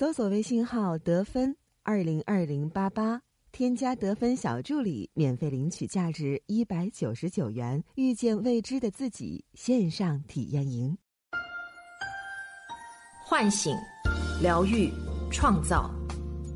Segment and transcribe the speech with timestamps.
[0.00, 3.20] 搜索微信号得分二零二零八八，
[3.52, 10.96] 添加得分小助理，免费领取价值一百九十九元《遇见未知的自己》线上体验营。
[13.26, 13.76] 唤醒、
[14.40, 14.90] 疗愈、
[15.30, 15.90] 创造，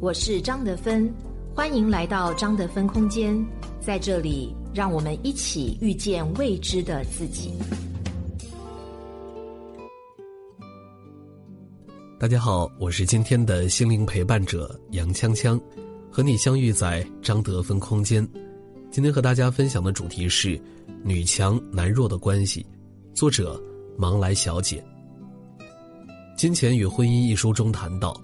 [0.00, 1.12] 我是张德芬，
[1.54, 3.36] 欢迎来到张德芬空间，
[3.78, 7.58] 在这里，让我们一起遇见未知的自己。
[12.16, 15.60] 大家好，我是今天的心灵陪伴者杨锵锵，
[16.10, 18.26] 和你相遇在张德芬空间。
[18.88, 20.58] 今天和大家分享的主题是
[21.02, 22.64] 女强男弱的关系，
[23.14, 23.60] 作者
[23.98, 24.82] 芒来小姐。
[26.36, 28.18] 《金钱与婚姻》一书中谈到，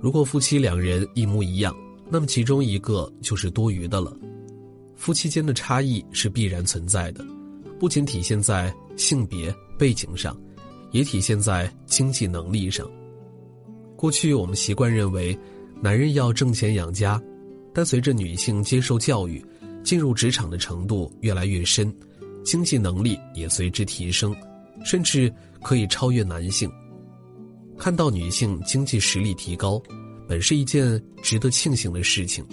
[0.00, 1.74] 如果夫妻两人一模一样，
[2.10, 4.14] 那么其中一个就是多余的了。
[4.96, 7.24] 夫妻间的差异是必然存在的，
[7.78, 10.36] 不仅体现在性别背景上，
[10.90, 12.90] 也体现在经济能力上。
[13.96, 15.36] 过去我们习惯认为，
[15.80, 17.20] 男人要挣钱养家，
[17.72, 19.42] 但随着女性接受教育，
[19.82, 21.92] 进入职场的程度越来越深，
[22.44, 24.36] 经济能力也随之提升，
[24.84, 26.70] 甚至可以超越男性。
[27.78, 29.82] 看到女性经济实力提高，
[30.28, 32.44] 本是一件值得庆幸的事情。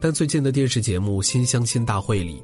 [0.00, 2.42] 但最近的电视节目《新相亲大会》里，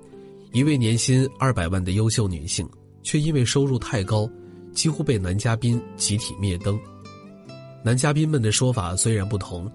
[0.52, 2.68] 一位年薪二百万的优秀女性，
[3.02, 4.28] 却因为收入太高，
[4.72, 6.78] 几乎被男嘉宾集体灭灯。
[7.84, 9.70] 男嘉宾们的说法虽然不同，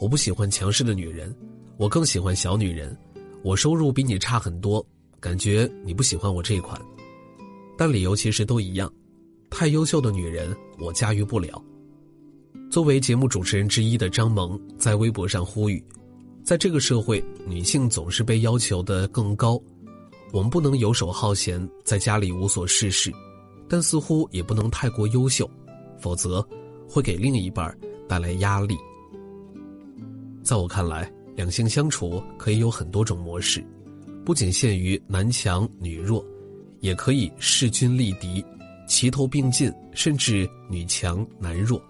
[0.00, 1.34] 我不喜欢强势的女人，
[1.76, 2.96] 我更喜欢小女人。
[3.42, 4.84] 我收入比你差很多，
[5.20, 6.80] 感觉你不喜欢我这款，
[7.76, 8.90] 但理由其实都一样：
[9.50, 11.62] 太优秀的女人我驾驭不了。
[12.70, 15.84] 作为节目主持人之一的张萌在微博上呼吁，
[16.42, 19.60] 在这个社会，女性总是被要求的更高，
[20.32, 23.12] 我们不能游手好闲，在家里无所事事，
[23.68, 25.48] 但似乎也不能太过优秀，
[26.00, 26.44] 否则。
[26.88, 27.76] 会给另一半
[28.08, 28.76] 带来压力。
[30.42, 33.64] 在我看来，两性相处可以有很多种模式，
[34.24, 36.24] 不仅限于男强女弱，
[36.80, 38.44] 也可以势均力敌、
[38.86, 41.82] 齐头并进，甚至女强男弱。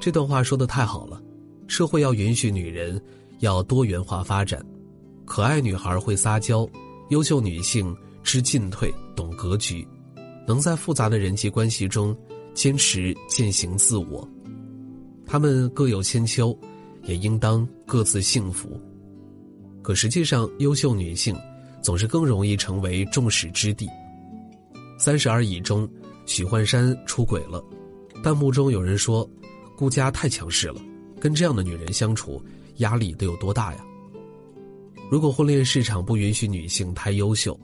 [0.00, 1.20] 这段话说的太好了，
[1.66, 3.02] 社会要允许女人
[3.40, 4.64] 要多元化发展，
[5.24, 6.68] 可爱女孩会撒娇，
[7.10, 9.86] 优秀女性知进退、懂格局，
[10.46, 12.16] 能在复杂的人际关系中。
[12.54, 14.28] 坚持践行自我，
[15.26, 16.56] 他们各有千秋，
[17.04, 18.80] 也应当各自幸福。
[19.82, 21.34] 可实际上，优秀女性
[21.82, 23.86] 总是更容易成为众矢之的。
[24.98, 25.88] 《三十而已》中，
[26.26, 27.64] 许幻山出轨了，
[28.22, 29.28] 弹幕中有人说
[29.76, 30.80] ：“顾家太强势了，
[31.18, 32.42] 跟这样的女人相处，
[32.76, 33.84] 压力得有多大呀？”
[35.10, 37.58] 如果婚恋市场不允许女性太优秀，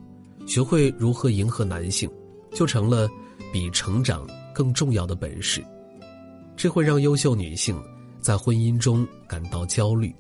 [0.47, 2.11] 学会如何迎合男性，
[2.53, 3.09] 就成了
[3.53, 4.27] 比成长。
[4.57, 5.63] 更重要的本事，
[6.57, 7.79] 这会让优秀女性
[8.23, 10.11] 在婚姻中感到焦虑，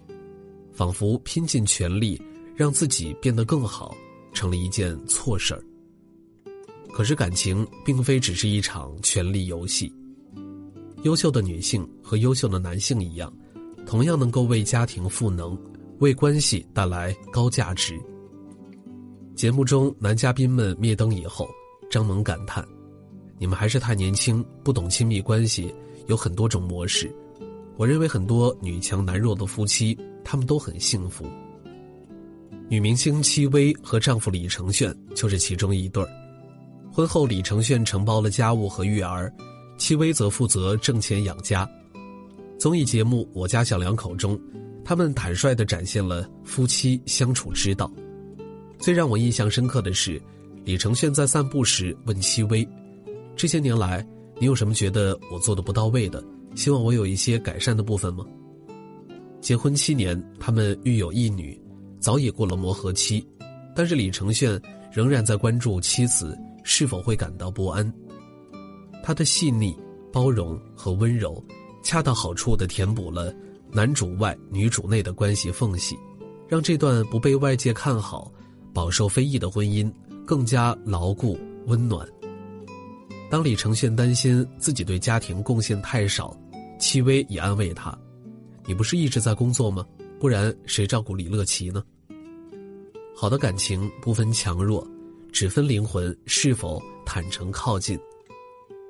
[0.75, 2.21] 仿佛拼尽全力
[2.55, 3.97] 让自己变得更好，
[4.35, 5.65] 成了一件错事儿。
[6.93, 9.91] 可是感情并非只是一场权力游戏，
[11.05, 13.33] 优秀的女性和优秀的男性一样，
[13.87, 15.59] 同样能够为家庭赋能，
[16.01, 17.99] 为关系带来高价值。
[19.35, 21.49] 节目中男嘉宾们灭灯以后，
[21.91, 22.63] 张萌感叹。
[23.39, 25.75] 你们还是太年轻，不懂亲密关系，
[26.07, 27.11] 有很多种模式。
[27.77, 31.27] 我认为很多女强男弱的夫妻，他们都很幸福。
[32.69, 36.09] 女明星戚薇和丈夫李承铉就是其中一对儿。
[36.91, 39.33] 婚后，李承铉承包了家务和育儿，
[39.77, 41.69] 戚薇则负责挣钱养家。
[42.59, 44.41] 综艺节目《我家小两口》中，
[44.83, 47.93] 他们坦率地展现了夫妻相处之道。
[48.79, 50.21] 最让我印象深刻的是，
[50.65, 52.67] 李承铉在散步时问戚薇。
[53.37, 54.05] 这些年来，
[54.41, 56.25] 你有什么觉得我做的不到位的？
[56.55, 58.25] 希望我有一些改善的部分吗？
[59.43, 61.61] 结婚七年，他们育有一女，
[62.01, 63.23] 早已过了磨合期，
[63.75, 64.59] 但是李承铉
[64.91, 67.93] 仍然在关注妻子是否会感到不安。
[69.03, 69.77] 他的细腻、
[70.11, 71.45] 包容和温柔，
[71.83, 73.34] 恰到好处的填补了
[73.71, 75.95] 男主外女主内的关系缝隙，
[76.49, 78.33] 让这段不被外界看好、
[78.72, 79.93] 饱受非议的婚姻
[80.25, 82.09] 更加牢固温暖。
[83.28, 86.37] 当李承铉担心自己对家庭贡献太少，
[86.78, 87.97] 戚薇也安慰他
[88.67, 89.84] ：“你不是一直在工作吗？
[90.21, 91.83] 不然谁照顾李乐琪呢？”
[93.17, 94.87] 好的感情不分强弱，
[95.33, 97.99] 只分灵魂是否坦诚靠近。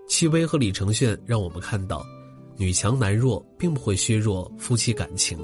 [0.06, 2.04] 戚薇和李承铉让我们看到，
[2.56, 5.38] 女强男弱并不会削弱夫妻感情。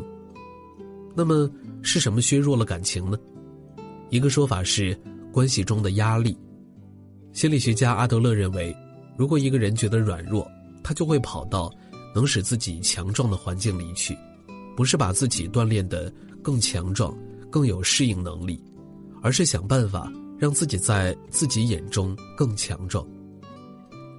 [1.15, 1.51] 那么
[1.83, 3.19] 是什么削弱了感情呢？
[4.11, 4.97] 一个说法是
[5.33, 6.37] 关系中的压力。
[7.33, 8.77] 心理学家阿德勒认为，
[9.17, 10.47] 如果一个人觉得软弱，
[10.83, 11.73] 他就会跑到
[12.15, 14.17] 能使自己强壮的环境里去，
[14.77, 16.13] 不是把自己锻炼得
[16.43, 17.17] 更强壮、
[17.51, 18.63] 更有适应能力，
[19.23, 23.07] 而是想办法让自己在自己眼中更强壮。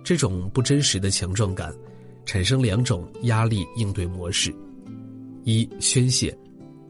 [0.04, 1.71] 这种不真实的强壮感，
[2.25, 4.54] 产生两种压力应对模式：
[5.44, 6.36] 一、宣泄，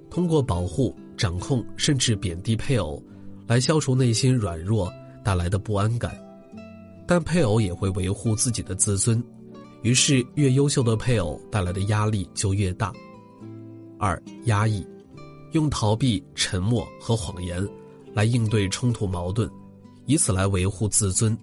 [0.09, 3.03] 通过保护、掌控甚至贬低配偶，
[3.45, 4.89] 来消除内心软弱
[5.23, 6.11] 带来的不安感；
[7.07, 9.23] 但配偶也会维护自己的自尊，
[9.81, 12.93] 于是越优秀的配偶带来的压力就越大。
[13.97, 14.85] 二、压抑，
[15.53, 17.65] 用逃避、沉默和谎言
[18.13, 19.49] 来应对冲突矛盾，
[20.05, 21.37] 以此来维护自尊。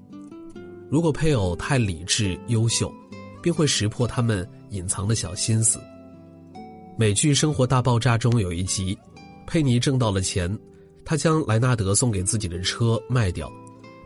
[0.91, 2.93] 如果配偶太理智、优秀，
[3.41, 5.81] 便会识破他们隐藏的小心思。
[6.99, 8.99] 美剧《生活大爆炸》中有一集，
[9.47, 10.59] 佩妮挣到了钱，
[11.05, 13.51] 她将莱纳德送给自己的车卖掉，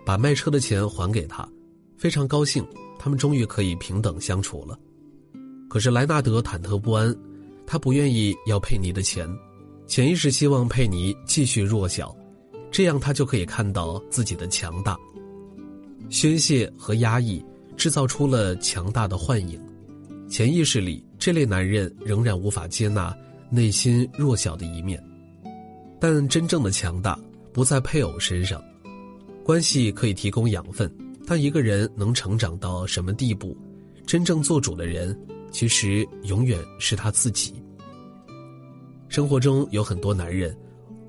[0.04, 1.48] 把卖车的钱还给他，
[1.96, 2.64] 非常高兴，
[2.98, 4.78] 他们终于可以平等相处了。
[5.68, 7.14] 可是莱纳德忐忑不安，
[7.66, 9.28] 他不愿意要佩妮的钱，
[9.86, 12.14] 潜意识希望佩妮继续弱小，
[12.70, 14.96] 这样他就可以看到自己的强大。
[16.10, 17.44] 宣泄和压抑
[17.76, 19.58] 制造出了强大的幻影，
[20.28, 23.16] 潜意识里这类男人仍然无法接纳
[23.50, 25.02] 内心弱小的一面，
[25.98, 27.18] 但真正的强大
[27.52, 28.62] 不在配偶身上，
[29.44, 30.90] 关系可以提供养分，
[31.26, 33.54] 但一个人能成长到什么地步，
[34.06, 35.14] 真正做主的人
[35.52, 37.62] 其实永远是他自己。
[39.06, 40.56] 生活中有很多男人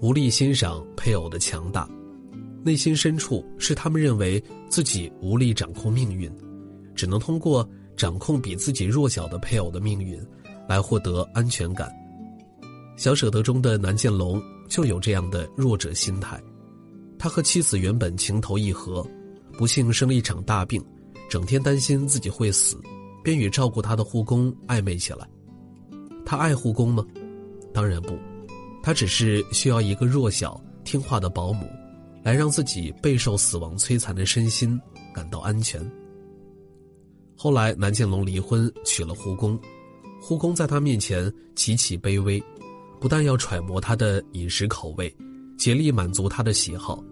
[0.01, 1.89] 无力欣赏配偶的强大。
[2.61, 6.29] 内心深处是他们认为自己无力掌控命运，
[6.93, 10.19] 只能通过掌控比自己弱小的配偶的命运，
[10.67, 11.89] 来获得安全感。
[12.97, 16.41] 小舍得中的南建龙就有这样的弱者心态，
[17.17, 19.05] 他和妻子原本情投意合，
[19.57, 20.83] 不幸生了一场大病，
[21.29, 22.77] 整天担心自己会死，
[23.23, 25.27] 便与照顾他的护工暧昧起来。
[26.25, 27.05] 他爱护工吗？
[27.73, 28.17] 当然不，
[28.83, 31.67] 他只是需要一个弱小听话的保姆。
[32.23, 34.81] 来让自己备受死亡摧残的身心
[35.13, 35.79] 感到安全。
[37.37, 39.59] 后来，南建龙离婚，娶了护工，
[40.19, 42.43] 护工在他面前极其卑微，
[42.99, 45.15] 不但要揣摩他的饮食口味，
[45.57, 47.03] 竭力满足他的喜好，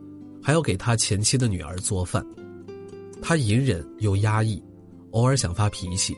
[0.42, 2.26] 还要给他前妻的女儿做饭。
[3.22, 4.62] 他隐忍又压抑，
[5.12, 6.16] 偶尔想发脾气，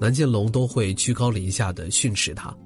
[0.00, 2.56] 南建龙都会居高临下的训斥他：“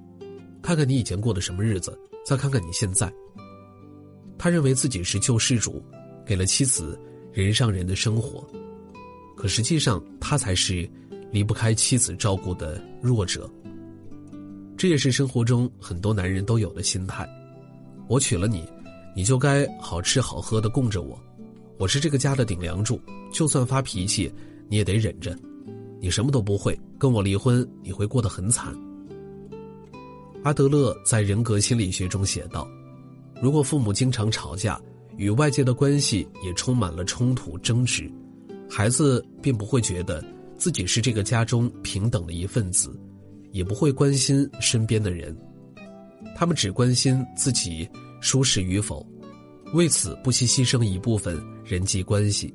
[0.63, 3.13] 看看你以前过的什么日子，再看看你现在。”
[4.39, 5.83] 他认为自己是救世主，
[6.25, 6.99] 给了妻子
[7.33, 8.47] 人上人的生活，
[9.37, 10.89] 可实际上他才是
[11.31, 13.51] 离不开妻子照顾的弱者。
[14.77, 17.29] 这也是生活中很多男人都有的心态：
[18.09, 18.65] 我娶了你，
[19.15, 21.19] 你就该好吃好喝的供着我，
[21.79, 23.01] 我是这个家的顶梁柱，
[23.33, 24.33] 就算发脾气
[24.69, 25.37] 你也得忍着。
[26.01, 28.75] 你什么都不会，跟我离婚你会过得很惨。
[30.43, 32.69] 阿德勒在人格心理学中写道。
[33.41, 34.81] 如果父母经常吵架，
[35.17, 38.11] 与外界的关系也充满了冲突争执，
[38.69, 40.25] 孩子便不会觉得
[40.57, 42.99] 自己是这个家中平等的一份子，
[43.51, 45.37] 也不会关心身边的人，
[46.35, 47.89] 他们只关心自己
[48.23, 49.07] 舒适与否，
[49.75, 52.55] 为此不惜牺牲一部分人际关系。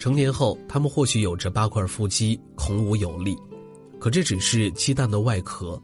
[0.00, 3.36] 成年后，他们或许有着八块腹肌，孔武有力，
[4.00, 5.80] 可这只是鸡蛋的外壳，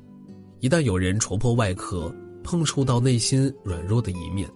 [0.58, 2.12] 一旦有人戳破外壳。
[2.48, 4.48] 碰触到内心软弱的一面，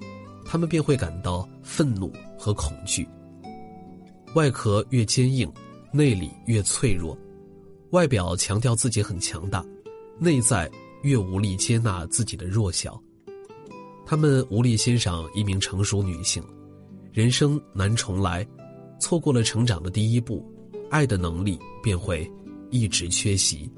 [0.45, 3.05] 他们便会感到愤怒和恐惧。
[4.37, 5.53] 外壳越坚硬，
[5.93, 7.19] 内里越脆弱；
[7.91, 9.67] 外表强调自己很强大，
[10.21, 10.71] 内在
[11.03, 12.97] 越无力接纳自己的弱小。
[14.11, 16.43] 他们无力欣赏一名成熟女性，
[17.13, 18.45] 人生难重来，
[18.99, 20.45] 错过了成长的第一步，
[20.91, 22.29] 爱的能力便会
[22.73, 23.71] 一直缺席。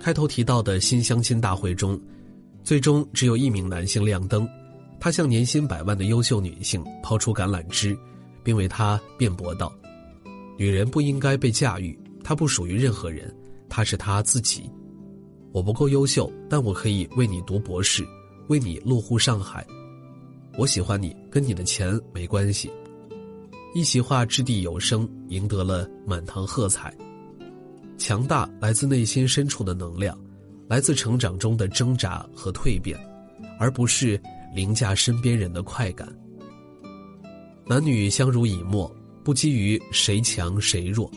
[0.00, 2.00] 开头提到的新相亲大会中。
[2.62, 4.48] 最终只有一名男性亮灯，
[5.00, 7.98] 他向年薪百万的优秀女性抛出橄榄枝，
[8.44, 9.72] 并为她辩驳道
[10.56, 13.36] ：“女人不应该被驾驭，她不属于任何人，
[13.68, 14.70] 她是她自己。
[15.50, 18.06] 我不够优秀，但我可以为你读博士，
[18.48, 19.66] 为你落户上海。
[20.58, 22.70] 我喜欢你，跟你的钱没关系。”
[23.74, 26.94] 一席话掷地有声，赢得了满堂喝彩。
[27.96, 30.16] 强大来自内心深处的能量。
[30.68, 32.98] 来自成长中的挣扎和蜕变，
[33.58, 34.18] 而不是
[34.54, 36.08] 凌驾身边人的快感。
[37.66, 38.90] 男女相濡以沫，
[39.22, 41.10] 不基于谁强谁弱。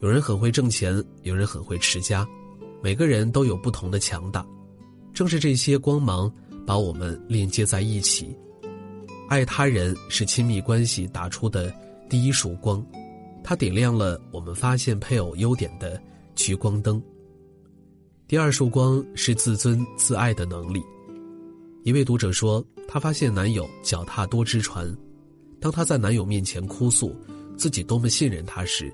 [0.00, 2.26] 有人很会挣钱，有人很会持家，
[2.82, 4.44] 每个人都有不同的强大。
[5.14, 6.32] 正是这些光芒
[6.66, 8.36] 把我们链接在一起。
[9.28, 11.72] 爱他人是亲密关系打出的
[12.08, 12.84] 第一束光，
[13.42, 16.00] 它点亮了我们发现配偶优点的
[16.34, 17.02] 聚光灯。
[18.28, 20.82] 第二束光是自尊自爱的能力。
[21.82, 24.94] 一位读者说，她发现男友脚踏多只船，
[25.60, 27.14] 当她在男友面前哭诉
[27.56, 28.92] 自己多么信任他时，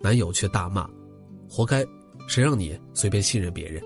[0.00, 0.88] 男友却大骂
[1.48, 1.84] ：“活该，
[2.28, 3.82] 谁让你随便信任别人？”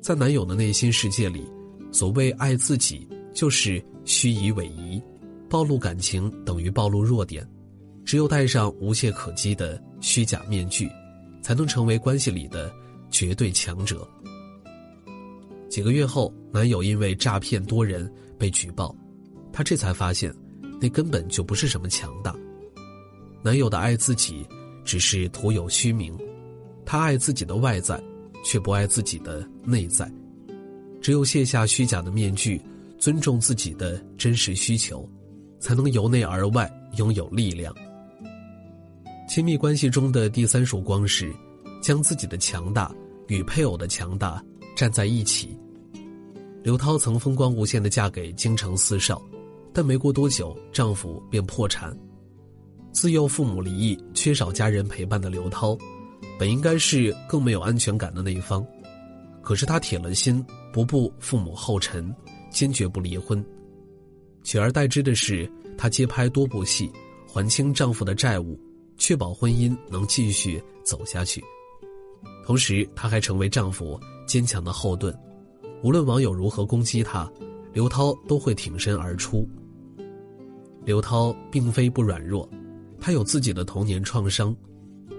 [0.00, 1.46] 在男友的内心世界里，
[1.92, 5.02] 所谓爱自己，就是虚以委蛇，
[5.48, 7.46] 暴露感情等于暴露弱点，
[8.04, 10.88] 只有戴上无懈可击的虚假面具，
[11.42, 12.72] 才能成为关系里的。
[13.12, 14.08] 绝对强者。
[15.68, 18.94] 几个月后，男友因为诈骗多人被举报，
[19.52, 20.32] 她这才发现，
[20.80, 22.32] 那根本就不是什么强大。
[23.42, 24.46] 男友的爱自己，
[24.84, 26.16] 只是徒有虚名。
[26.86, 28.00] 他爱自己的外在，
[28.44, 30.08] 却不爱自己的内在。
[31.00, 32.60] 只有卸下虚假的面具，
[32.98, 35.08] 尊重自己的真实需求，
[35.58, 37.74] 才能由内而外拥有力量。
[39.28, 41.32] 亲密关系中的第三束光是。
[41.80, 42.94] 将自己的强大
[43.28, 44.44] 与配偶的强大
[44.76, 45.58] 站在一起。
[46.62, 49.18] 刘涛曾风光无限的嫁给京城四少，
[49.72, 51.96] 但没过多久，丈夫便破产。
[52.92, 55.74] 自幼父母离异、缺少家人陪伴的刘涛，
[56.38, 58.62] 本应该是更没有安全感的那一方，
[59.40, 62.14] 可是她铁了心不步父母后尘，
[62.50, 63.44] 坚决不离婚。
[64.42, 66.90] 取而代之的是，她接拍多部戏，
[67.26, 68.58] 还清丈夫的债务，
[68.96, 71.42] 确保婚姻能继续走下去。
[72.44, 75.16] 同时，她还成为丈夫坚强的后盾，
[75.82, 77.30] 无论网友如何攻击她，
[77.72, 79.48] 刘涛都会挺身而出。
[80.84, 82.48] 刘涛并非不软弱，
[82.98, 84.56] 她有自己的童年创伤，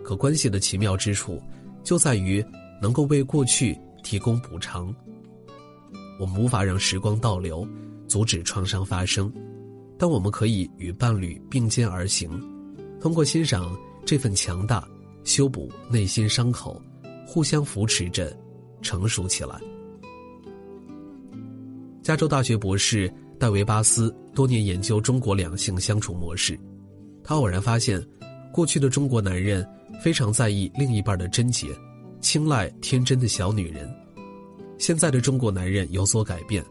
[0.03, 1.41] 可关系的奇妙之处，
[1.83, 2.43] 就在于
[2.81, 4.93] 能够为过去提供补偿。
[6.21, 7.67] 我们无法让时光倒流，
[8.07, 9.33] 阻止创伤发生，
[9.97, 12.29] 但我们可以与伴侣并肩而行，
[12.99, 13.75] 通过欣赏
[14.05, 14.87] 这份强大，
[15.23, 16.79] 修补内心伤口。
[17.25, 18.37] 互相扶持着，
[18.83, 19.59] 成熟起来。
[22.03, 26.59] 加州大学博士戴维巴斯多年研究中国两性相处模式，
[27.23, 27.99] 他偶然发现，
[28.51, 29.67] 过去的中国男人
[30.03, 31.69] 非常在意另一半的贞洁，
[32.19, 33.87] 青睐天真的小女人；
[34.81, 36.65] 现在的中国男人有所改变，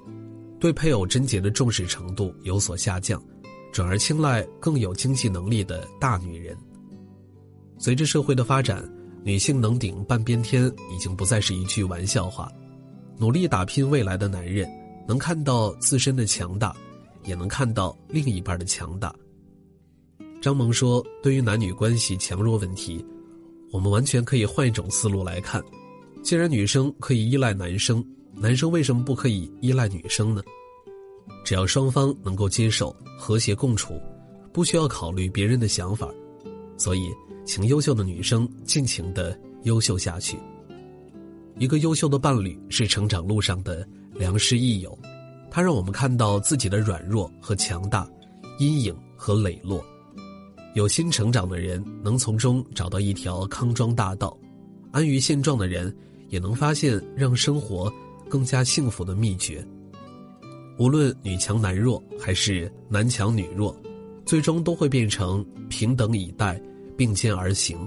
[0.59, 3.23] 对配偶贞洁的重视程度有所下降，
[3.71, 6.59] 转而青睐更有经济能力的大女人。
[7.79, 8.85] 随着社会的发展。
[9.23, 12.50] 女性能顶半边天已经不再是一句玩笑话，
[13.19, 14.67] 努力打拼未来的男人
[15.07, 16.75] 能看到自身的强大，
[17.26, 19.14] 也能看到另一半的强大。
[20.40, 23.05] 张萌说：“对于男女关系强弱问题，
[23.71, 25.62] 我们完全可以换一种思路来看。
[26.22, 30.42] 既然女生可以依赖男生，男生为什么不可以依赖女生呢？
[31.44, 34.00] 只要双方能够接受、和谐共处，
[34.52, 36.08] 不需要考虑别人的想法，
[36.76, 37.10] 所以。”
[37.46, 40.38] 请优秀的女生尽情的优秀下去。
[41.58, 43.84] 一个优秀的伴侣是成长路上的
[44.14, 44.96] 良师益友，
[45.50, 48.08] 他让我们看到自己的软弱和强大，
[48.60, 49.84] 阴影和磊落。
[50.74, 54.38] 有心成长的人能从中找到一条康庄大道，
[54.92, 55.92] 安于现状的人
[56.30, 57.92] 也能发现让生活
[58.30, 59.62] 更加幸福的秘诀。
[60.78, 63.78] 无论女强男弱还是男强女弱，
[64.25, 66.58] 最终都会变成平等以待。
[66.96, 67.78] 并肩而行，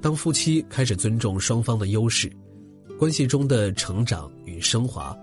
[0.00, 2.32] 当夫妻开始尊重双方的优势，
[2.98, 5.14] 关系中的成长与升华，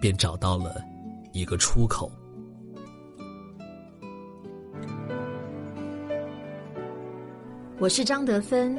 [0.00, 0.80] 便找到了
[1.32, 2.08] 一个出口。
[7.80, 8.78] 我是张德芬，